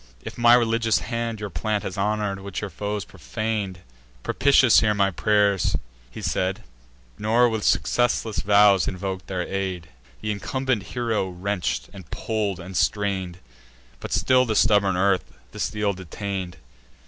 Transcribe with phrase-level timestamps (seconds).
[0.23, 3.81] If my religious hand Your plant has honour'd, which your foes profan'd,
[4.23, 6.63] Propitious hear my pious pray'r!" He said,
[7.19, 9.89] Nor with successless vows invok'd their aid.
[10.23, 13.37] Th' incumbent hero wrench'd, and pull'd, and strain'd;
[13.99, 16.57] But still the stubborn earth the steel detain'd.